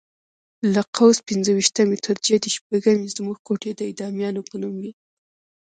[0.73, 4.91] له قوس پنځه ویشتمې تر جدي شپږمې زموږ کوټې د اعدامیانو په نوم وې.